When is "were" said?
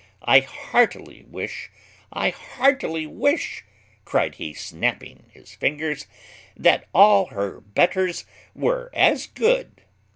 8.55-8.89